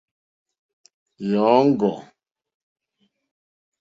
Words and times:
Jó 1.29 1.41
òŋɡô. 1.57 1.91